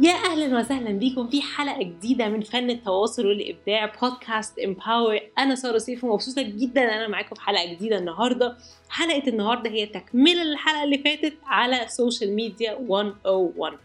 يا 0.00 0.12
أهلا 0.12 0.58
وسهلا 0.58 0.90
بيكم 0.90 1.28
في 1.28 1.42
حلقة 1.42 1.82
جديدة 1.82 2.28
من 2.28 2.40
فن 2.40 2.70
التواصل 2.70 3.26
والإبداع 3.26 3.92
بودكاست 4.02 4.58
امباور 4.58 5.20
أنا 5.38 5.54
سارة 5.54 5.78
سيف 5.78 6.04
ومبسوطة 6.04 6.42
جدا 6.42 6.82
إن 6.84 6.88
أنا 6.88 7.08
معاكم 7.08 7.34
في 7.34 7.40
حلقة 7.40 7.72
جديدة 7.74 7.98
النهارده. 7.98 8.56
حلقة 8.88 9.28
النهارده 9.28 9.70
هي 9.70 9.86
تكملة 9.86 10.42
للحلقة 10.44 10.84
اللي 10.84 10.98
فاتت 10.98 11.34
على 11.44 11.84
social 11.88 12.32
media 12.34 12.78
101 12.78 13.78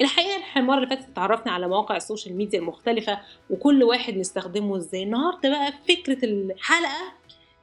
الحقيقة 0.00 0.40
المره 0.56 0.76
اللي 0.76 0.86
فاتت 0.86 1.08
اتعرفنا 1.08 1.52
على 1.52 1.68
مواقع 1.68 1.96
ال 1.96 2.02
social 2.02 2.36
media 2.36 2.58
المختلفة 2.58 3.18
وكل 3.50 3.82
واحد 3.84 4.16
نستخدمه 4.16 4.76
إزاي. 4.76 5.02
النهارده 5.02 5.48
بقى 5.50 5.72
فكرة 5.88 6.24
الحلقة 6.24 7.12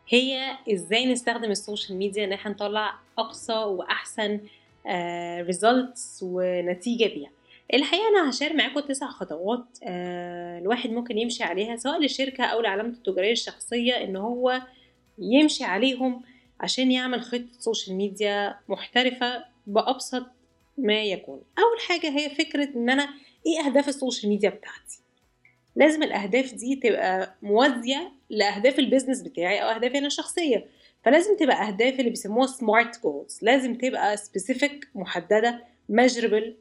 هي 0.10 0.58
إزاي 0.74 1.12
نستخدم 1.12 1.52
ال 1.52 1.58
social 1.58 1.98
media 1.98 2.24
إن 2.24 2.34
إحنا 2.34 2.52
نطلع 2.52 2.94
أقصى 3.18 3.54
وأحسن 3.54 4.40
results 5.42 6.20
ونتيجة 6.24 7.06
بيها. 7.06 7.30
الحقيقة 7.74 8.08
أنا 8.10 8.30
هشارك 8.30 8.56
معاكم 8.56 8.80
تسع 8.80 9.08
خطوات 9.08 9.66
آه 9.84 10.60
الواحد 10.60 10.90
ممكن 10.90 11.18
يمشي 11.18 11.44
عليها 11.44 11.76
سواء 11.76 12.00
للشركة 12.00 12.44
أو 12.44 12.62
لعلامته 12.62 12.98
التجارية 12.98 13.32
الشخصية 13.32 13.94
إن 13.94 14.16
هو 14.16 14.62
يمشي 15.20 15.64
عليهم 15.64 16.22
عشان 16.60 16.92
يعمل 16.92 17.22
خطة 17.22 17.48
social 17.60 17.96
media 17.98 18.56
محترفة 18.70 19.46
بأبسط 19.68 20.26
ما 20.78 21.04
يكون. 21.04 21.42
أول 21.60 21.80
حاجة 21.88 22.10
هي 22.20 22.30
فكرة 22.30 22.70
إن 22.76 22.90
أنا 22.90 23.10
إيه 23.46 23.66
أهداف 23.66 23.88
ال 23.90 23.95
social 23.95 24.30
media 24.32 24.50
بتاعتي؟ 24.50 25.00
لازم 25.76 26.04
الأهداف 26.04 26.54
دي 26.54 26.76
تبقى 26.76 27.36
موازية 27.42 28.12
لأهداف 28.30 28.80
ال 28.80 28.84
business 28.84 29.22
بتاعي 29.22 29.64
أو 29.64 29.68
أهدافي 29.70 29.98
أنا 29.98 30.08
الشخصية. 30.08 30.66
فلازم 31.06 31.38
تبقى 31.38 31.68
أهداف 31.68 32.00
اللي 32.00 32.10
بيسموها 32.10 32.48
SMART 32.48 33.04
goals 33.04 33.40
لازم 33.42 33.76
تبقى 33.76 34.18
specific 34.18 34.88
محددة 34.96 35.64
measurable 35.90 36.56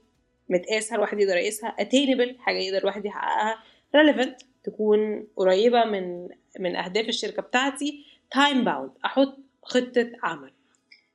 متقاسه 0.52 0.96
الواحد 0.96 1.20
يقدر 1.20 1.36
يقيسها؟ 1.36 1.68
attainable 1.78 2.36
حاجة 2.38 2.58
يقدر 2.58 2.78
الواحد 2.78 3.06
يحققها. 3.06 3.58
relevant 3.96 4.44
تكون 4.64 5.26
قريبة 5.36 5.84
من 5.84 6.28
من 6.60 6.76
أهداف 6.76 7.08
الشركة 7.08 7.42
بتاعتي. 7.42 8.04
time 8.30 8.64
bound 8.64 8.90
أحط 9.04 9.38
خطة 9.62 10.10
عمل. 10.22 10.52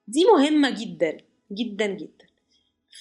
دي 0.08 0.26
مهمة 0.26 0.70
جدا 0.70 1.18
جدا 1.52 1.86
جدا. 1.86 2.26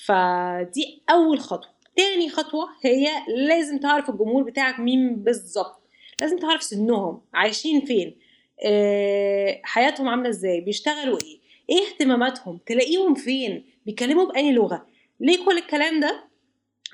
فدي 0.05 1.02
أول 1.10 1.41
خطوة. 1.41 1.70
تاني 1.97 2.28
خطوة 2.28 2.69
هي 2.84 3.08
لازم 3.28 3.78
تعرف 3.78 4.10
الجمهور 4.10 4.42
بتاعك 4.42 4.80
مين 4.80 5.16
بالظبط. 5.16 5.80
لازم 6.20 6.38
تعرف 6.38 6.62
سنهم 6.62 7.20
عايشين 7.34 7.80
فين 7.80 8.16
أه 8.64 9.60
حياتهم 9.64 10.08
عاملة 10.08 10.28
إزاي 10.28 10.60
بيشتغلوا 10.60 11.19
إيه 11.25 11.38
إيه 11.70 11.86
اهتماماتهم 11.86 12.58
تلاقيهم 12.66 13.14
فين 13.14 13.64
بيتكلموا 13.86 14.25
بأني 14.25 14.53
لغة. 14.53 14.86
ليه 15.20 15.44
كل 15.44 15.58
الكلام 15.58 16.00
ده؟ 16.00 16.25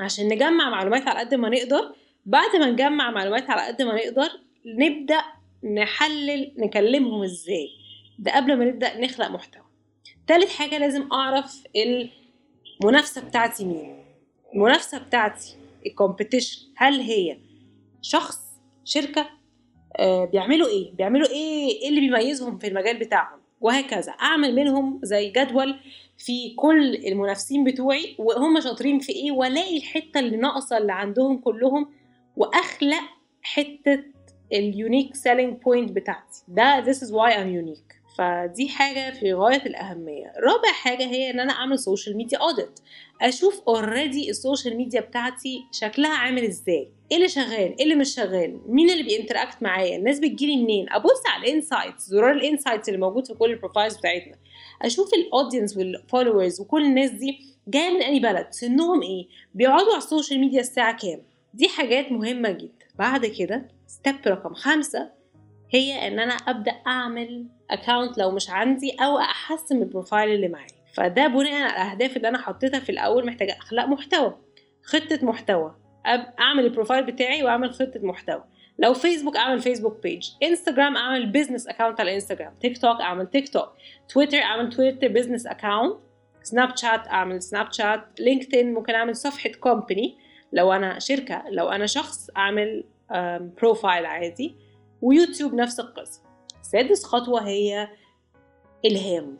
عشان 0.02 0.28
نجمع 0.28 0.70
معلومات 0.70 1.08
على 1.08 1.18
قد 1.18 1.34
ما 1.34 1.48
نقدر. 1.48 1.94
بعد 2.26 2.56
ما 2.56 2.70
نجمع 2.70 3.10
معلومات 3.10 3.50
على 3.50 3.66
قد 3.66 3.82
ما 3.82 3.94
نقدر 3.94 4.30
نبدأ 4.66 5.22
نحلل 5.74 6.52
نكلمهم 6.58 7.22
إزاي. 7.22 7.68
ده 8.18 8.36
قبل 8.36 8.56
ما 8.56 8.64
نبدأ 8.64 9.00
نخلق 9.00 9.28
محتوى. 9.28 9.64
تالت 10.26 10.48
حاجة 10.48 10.78
لازم 10.78 11.08
أعرف 11.12 11.64
المنافسة 12.82 13.20
بتاعتي 13.20 13.64
مين. 13.64 14.04
المنافسة 14.54 14.98
بتاعتي 14.98 15.56
ال 15.86 15.92
competition. 15.92 16.60
هل 16.76 17.00
هي 17.00 17.38
شخص 18.02 18.38
شركة؟ 18.84 19.30
آه 19.96 20.24
بيعملوا 20.24 20.68
إيه؟ 20.68 20.92
بيعملوا 20.92 21.28
إيه؟ 21.28 21.82
إيه 21.82 21.88
اللي 21.88 22.00
بيميزهم 22.00 22.58
في 22.58 22.66
المجال 22.66 22.98
بتاعهم؟ 22.98 23.41
وهكذا. 23.62 24.12
أعمل 24.12 24.54
منهم 24.54 25.00
زي 25.02 25.30
جدول 25.30 25.76
في 26.18 26.54
كل 26.54 26.94
المنافسين 26.94 27.64
بتوعي 27.64 28.14
وهم 28.18 28.60
شاطرين 28.60 28.98
في 28.98 29.12
إيه؟ 29.12 29.32
وألاقي 29.32 29.76
الحتة 29.76 30.20
اللي 30.20 30.36
ناقصة 30.36 30.78
اللي 30.78 30.92
عندهم 30.92 31.38
كلهم 31.38 31.88
وأخلق 32.36 33.02
حتة 33.42 34.04
ال 34.52 34.61
unique 34.61 35.14
selling 35.14 35.62
point 35.62 35.92
بتاعتي. 35.92 36.42
ده 36.48 36.84
this 36.84 36.96
is 36.96 37.08
why 37.10 37.32
I'm 37.32 37.64
unique. 37.66 38.01
فدي 38.18 38.68
حاجة 38.68 39.10
في 39.10 39.32
غاية 39.34 39.62
الأهمية. 39.66 40.32
رابع 40.36 40.72
حاجة 40.72 41.04
هي 41.04 41.30
إن 41.30 41.40
أنا 41.40 41.52
أعمل 41.52 41.78
social 41.78 42.16
media 42.16 42.38
audit 42.38 42.80
أشوف 43.22 43.62
already 43.68 44.30
ال 44.30 44.37
social 44.37 44.76
media 44.76 45.00
بتاعتي 45.00 45.64
شكلها 45.72 46.10
عامل 46.14 46.44
إزاي. 46.44 46.88
إيه 47.10 47.16
اللي 47.16 47.28
شغال؟ 47.28 47.76
إيه 47.78 47.82
اللي 47.82 47.94
مش 47.94 48.14
شغال؟ 48.14 48.60
مين 48.66 48.90
اللي 48.90 49.02
بي 49.02 49.14
interact 49.14 49.62
معايا؟ 49.62 49.96
الناس 49.96 50.18
بتجيلي 50.18 50.56
منين؟ 50.56 50.86
أبص 50.92 51.22
على 51.26 51.44
ال 51.46 51.53
insights 51.53 52.02
زرار 52.02 52.32
ال 52.32 52.39
insights 52.39 52.88
اللي 52.88 53.00
موجود 53.00 53.26
في 53.26 53.34
كل 53.34 53.50
ال 53.50 53.56
profiles 53.56 53.96
بتاعتنا. 53.96 54.34
أشوف 54.82 55.14
ال 55.14 55.21
audience 55.21 55.76
وال 55.76 55.92
followers 55.92 56.60
وكل 56.60 56.84
الناس 56.84 57.10
دي 57.10 57.38
جاية 57.68 57.90
من 57.90 58.02
أي 58.02 58.20
بلد؟ 58.20 58.46
سنهم 58.50 59.02
إيه؟ 59.02 59.26
بيقعدوا 59.54 59.92
على 59.92 59.98
ال 59.98 60.04
social 60.04 60.40
media 60.40 60.60
الساعة 60.60 60.96
كام؟ 60.96 61.22
دي 61.54 61.68
حاجات 61.68 62.12
مهمة 62.12 62.50
جدا. 62.50 62.86
بعد 62.98 63.26
كده 63.26 63.68
step 63.86 64.16
رقم 64.26 64.54
خمسة 64.54 65.21
هي 65.72 66.08
إن 66.08 66.18
أنا 66.18 66.34
أبدأ 66.34 66.72
أعمل 66.86 67.46
account 67.70 68.18
لو 68.18 68.30
مش 68.30 68.50
عندي 68.50 68.96
أو 69.00 69.18
أحسن 69.18 69.82
ال 69.82 69.89
profile 69.89 70.34
اللي 70.34 70.48
معايا. 70.48 70.82
فده 70.94 71.26
بناء 71.26 71.62
على 71.62 71.72
الأهداف 71.72 72.16
اللي 72.16 72.28
أنا 72.28 72.38
حطيتها 72.38 72.80
في 72.80 72.92
الأول 72.92 73.26
محتاجة 73.26 73.56
اخلق 73.58 73.84
محتوى 73.84 74.36
خطة 74.82 75.18
محتوى. 75.22 75.74
أعمل 76.40 76.64
ال 76.64 76.70
profile 76.70 77.06
بتاعي 77.06 77.42
وأعمل 77.42 77.72
خطة 77.72 78.00
محتوى. 78.02 78.44
لو 78.78 78.94
فيسبوك 78.94 79.36
أعمل 79.36 79.60
فيسبوك 79.60 80.02
page 80.02 80.30
انستجرام 80.42 80.96
أعمل 80.96 81.26
business 81.26 81.68
account 81.68 82.00
على 82.00 82.14
انستجرام 82.14 82.54
تيك 82.60 82.78
توك 82.78 83.00
أعمل 83.00 83.26
تيك 83.26 83.48
توك 83.48 83.68
تويتر 84.08 84.38
أعمل 84.38 84.70
تويتر 84.70 85.08
business 85.08 85.46
account 85.46 85.96
سناب 86.42 86.76
شات 86.76 87.08
أعمل 87.08 87.42
سناب 87.42 87.72
شات 87.72 88.20
لينكدين 88.20 88.74
ممكن 88.74 88.94
أعمل 88.94 89.16
صفحة 89.16 89.50
company 89.60 90.18
لو 90.52 90.72
أنا 90.72 90.98
شركة 90.98 91.44
لو 91.50 91.68
أنا 91.68 91.86
شخص 91.86 92.30
أعمل 92.36 92.84
profile 93.60 94.06
عادي. 94.06 94.56
ويوتيوب 95.02 95.54
نفس 95.54 95.80
القصة. 95.80 96.20
سادس 96.62 97.04
خطوة 97.04 97.46
هي 97.48 97.88
إلهام. 98.84 99.38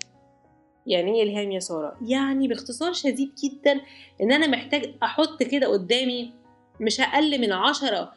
يعني 0.87 1.15
إيه 1.15 1.23
إلهام 1.23 1.53
يا 1.53 1.61
سارة؟ 1.61 1.97
يعني 2.07 2.49
باختصار 2.49 2.93
شديد 2.93 3.35
جدا 3.45 3.81
إن 4.23 4.33
أنا 4.33 4.47
محتاج 4.47 4.95
أحط 5.03 5.43
كده 5.43 5.67
قدامي 5.67 6.33
مش 6.81 7.01
أقل 7.01 7.41
من 7.41 7.53
عشرة 7.53 8.13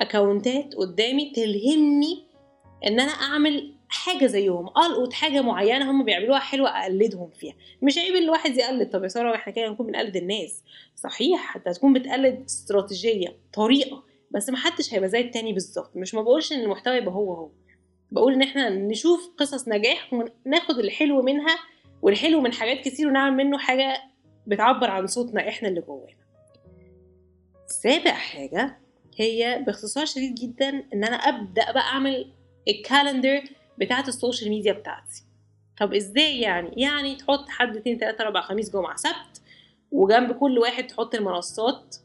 أكونتات 0.00 0.74
قدامي 0.74 1.30
تلهمني 1.30 2.24
إن 2.86 3.00
أنا 3.00 3.12
أعمل 3.12 3.74
حاجة 3.88 4.26
زيهم 4.26 4.68
ألقط 4.68 5.12
حاجة 5.12 5.40
معينة 5.40 5.90
هم 5.90 6.04
بيعملوها 6.04 6.38
حلوة 6.38 6.68
أقلدهم 6.82 7.30
فيها. 7.30 7.54
مش 7.82 7.98
عيب 7.98 8.14
الواحد 8.16 8.56
يقلد. 8.56 8.90
طب 8.90 9.02
يا 9.02 9.08
سارة 9.08 9.34
إحنا 9.34 9.52
كده 9.52 9.68
نكون 9.68 9.86
بنقلد 9.86 10.16
الناس. 10.16 10.62
صحيح 10.96 11.56
أنت 11.56 11.68
هتكون 11.68 11.92
بتقلد 11.92 12.44
استراتيجية 12.44 13.36
طريقة. 13.52 14.02
بس 14.34 14.50
محدش 14.50 14.94
هيبقى 14.94 15.08
زي 15.08 15.20
التاني 15.20 15.52
بالظبط. 15.52 15.96
مش 15.96 16.14
ما 16.14 16.22
بقولش 16.22 16.52
إن 16.52 16.60
المحتوى 16.60 16.96
يبقى 16.96 17.14
هو 17.14 17.34
هو. 17.34 17.50
بقول 18.10 18.32
إن 18.32 18.42
إحنا 18.42 18.68
نشوف 18.68 19.30
قصص 19.38 19.68
نجاح 19.68 20.12
وناخد 20.12 20.78
الحلو 20.78 21.22
منها 21.22 21.58
والحلو 22.02 22.40
من 22.40 22.52
حاجات 22.52 22.80
كتير 22.80 23.08
ونعمل 23.08 23.36
منه 23.44 23.58
حاجة 23.58 23.96
بتعبر 24.46 24.90
عن 24.90 25.06
صوتنا 25.06 25.48
إحنا 25.48 25.68
اللي 25.68 25.80
جوانا. 25.80 26.16
سابع 27.66 28.12
حاجة 28.12 28.78
هي 29.16 29.62
باختصار 29.66 30.04
شديد 30.04 30.34
جدا 30.34 30.68
إن 30.68 31.04
أنا 31.04 31.16
أبدأ 31.16 31.72
بقى 31.72 31.82
أعمل 31.82 32.32
ال 32.68 32.76
calendar 32.76 33.42
بتاعت 33.78 34.08
ال 34.08 34.14
social 34.14 34.50
media 34.50 34.72
بتاعتي. 34.72 35.24
طب 35.80 35.94
إزاي 35.94 36.40
يعني؟ 36.40 36.70
يعني 36.82 37.16
تحط 37.16 37.48
حد 37.48 37.76
اتنين 37.76 37.98
تلاتة 37.98 38.22
أربع 38.22 38.40
خميس 38.40 38.70
جمعة 38.72 38.96
سبت 38.96 39.42
وجنب 39.92 40.32
كل 40.32 40.58
واحد 40.58 40.86
تحط 40.86 41.14
المنصات 41.14 41.96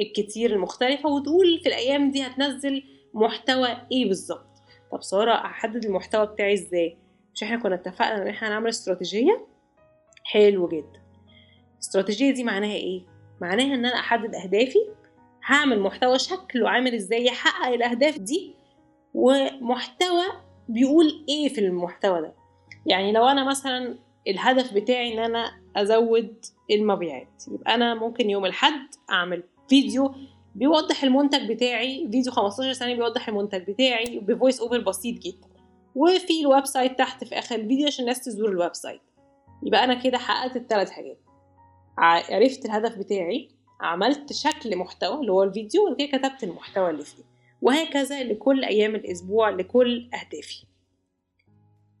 الكتير 0.00 0.52
المختلفة 0.52 1.08
وتقول 1.08 1.60
في 1.62 1.68
الأيام 1.68 2.10
دي 2.10 2.22
هتنزل 2.26 2.82
محتوى 3.14 3.68
إيه 3.92 4.08
بالظبط. 4.08 4.46
طب 4.92 5.02
سارة 5.02 5.34
أحدد 5.34 5.84
المحتوى 5.84 6.26
بتاعي 6.26 6.52
إزاي؟ 6.54 6.98
مش 7.34 7.42
إحنا 7.42 7.56
كنا 7.58 7.74
اتفقنا 7.74 8.22
إن 8.22 8.28
إحنا 8.28 8.48
هنعمل 8.48 8.68
استراتيجية؟ 8.68 9.46
حلو 10.24 10.68
جدا. 10.68 11.00
الاستراتيجية 11.74 12.30
دي 12.34 12.44
معناها 12.44 12.74
إيه؟ 12.74 13.02
معناها 13.40 13.74
إن 13.74 13.86
أنا 13.86 13.98
أحدد 14.00 14.34
أهدافي 14.34 14.78
هعمل 15.46 15.80
محتوى 15.80 16.18
شكله 16.18 16.68
عامل 16.70 16.94
إزاي 16.94 17.24
يحقق 17.24 17.66
الأهداف 17.72 18.18
دي 18.18 18.54
ومحتوى 19.14 20.24
بيقول 20.68 21.24
إيه 21.28 21.48
في 21.48 21.60
المحتوى 21.60 22.20
ده. 22.20 22.34
يعني 22.86 23.12
لو 23.12 23.28
أنا 23.28 23.44
مثلا 23.44 23.98
الهدف 24.28 24.74
بتاعي 24.74 25.14
إن 25.14 25.18
أنا 25.18 25.50
أزود 25.76 26.44
المبيعات 26.70 27.44
يبقى 27.52 27.74
أنا 27.74 27.94
ممكن 27.94 28.30
يوم 28.30 28.44
الحد 28.44 28.88
أعمل 29.10 29.42
فيديو 29.70 30.14
بيوضح 30.54 31.04
المنتج 31.04 31.52
بتاعي 31.52 32.08
فيديو 32.12 32.32
15 32.32 32.72
ثانية 32.72 32.94
بيوضح 32.94 33.28
المنتج 33.28 33.70
بتاعي 33.70 34.18
ب 34.18 34.25
voice 34.25 34.60
over 34.60 34.78
بسيط 34.80 35.18
جدا. 35.18 35.48
وفي 35.94 36.40
ال 36.40 36.66
website 36.66 36.98
تحت 36.98 37.24
في 37.24 37.38
آخر 37.38 37.54
الفيديو 37.54 37.86
عشان 37.86 38.02
الناس 38.04 38.20
تزور 38.24 38.48
ال 38.48 38.74
website. 38.74 39.00
يبقى 39.66 39.84
أنا 39.84 39.94
كده 39.94 40.18
حققت 40.18 40.56
الثلاث 40.56 40.90
حاجات. 40.90 41.18
عرفت 41.98 42.64
الهدف 42.64 42.98
بتاعي 42.98 43.48
عملت 43.80 44.32
شكل 44.32 44.76
محتوى 44.76 45.20
اللي 45.20 45.32
هو 45.32 45.42
الفيديو 45.42 45.82
وبعد 45.86 45.96
كده 46.08 46.18
كتبت 46.18 46.44
المحتوى 46.44 46.90
اللي 46.90 47.04
فيه. 47.04 47.22
وهكذا 47.62 48.22
لكل 48.24 48.64
أيام 48.64 48.94
الأسبوع 48.94 49.50
لكل 49.50 50.10
أهدافي. 50.14 50.64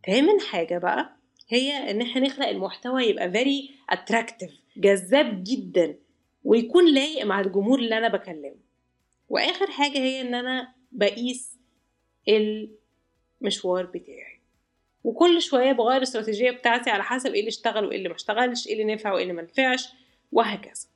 تامن 0.06 0.40
حاجة 0.40 0.78
بقى 0.78 1.16
هي 1.48 1.90
إن 1.90 2.00
إحنا 2.00 2.20
نخلق 2.20 2.48
المحتوى 2.48 3.04
يبقى 3.04 3.32
very 3.32 3.70
attractive 3.96 4.52
جذاب 4.76 5.44
جدا. 5.44 5.98
ويكون 6.44 6.94
لايق 6.94 7.26
مع 7.26 7.40
الجمهور 7.40 7.78
اللي 7.78 7.98
أنا 7.98 8.08
بكلمه. 8.08 8.56
وآخر 9.28 9.70
حاجة 9.70 9.98
هي 9.98 10.20
إن 10.20 10.34
أنا 10.34 10.74
بقيس 10.92 11.58
المشوار 12.28 13.86
بتاعي. 13.86 14.40
وكل 15.04 15.42
شوية 15.42 15.72
بغير 15.72 15.96
الاستراتيجيه 15.96 16.50
بتاعتي 16.50 16.90
على 16.90 17.02
حسب 17.02 17.32
إيه 17.32 17.40
اللي 17.40 17.48
اشتغل 17.48 17.84
وإيه 17.84 17.96
اللي 17.96 18.08
ما 18.08 18.14
اشتغلش 18.14 18.66
إيه 18.66 18.72
اللي 18.72 18.94
نفع 18.94 19.12
وإيه 19.12 19.22
اللي 19.22 19.34
ما 19.34 19.42
نفعش 19.42 19.88
وهكذا. 20.32 20.86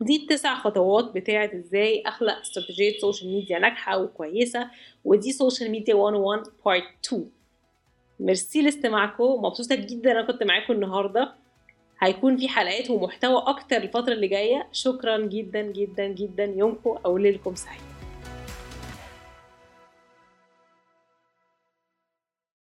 دي 0.00 0.16
التسع 0.16 0.54
خطوات 0.54 1.04
بتاعت 1.04 1.54
إزاي 1.54 2.02
أخلق 2.06 2.38
استراتيجية 2.38 2.98
social 2.98 3.32
media 3.32 3.58
ناجحة 3.58 3.98
وكويسة 3.98 4.70
ودي 5.04 5.32
social 5.32 5.70
media 5.70 5.94
101 5.94 6.42
part 6.64 6.84
2 7.06 7.30
ميرسي 8.20 8.62
لاستماعكم. 8.62 9.24
مبسوطة 9.24 9.74
جدا 9.74 10.12
أنا 10.12 10.26
كنت 10.26 10.42
معاكم 10.42 10.72
النهارده. 10.72 11.34
هيكون 12.00 12.36
في 12.36 12.48
حلقات 12.48 12.90
ومحتوى 12.90 13.42
أكتر 13.46 13.76
الفترة 13.76 14.12
اللي 14.12 14.28
جاية. 14.28 14.68
شكرا 14.72 15.18
جدا 15.18 15.62
جدا 15.62 16.06
جدا. 16.06 16.44
يومكم 16.44 16.98
أو 17.06 17.18
ليلكم 17.18 17.54
سعيد. 17.54 17.89